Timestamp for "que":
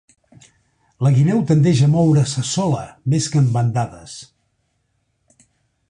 3.35-3.41